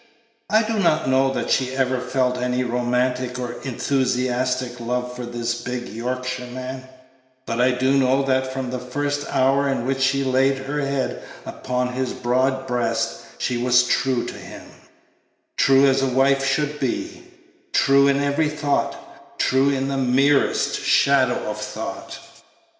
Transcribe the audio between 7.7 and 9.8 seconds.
know that from the first hour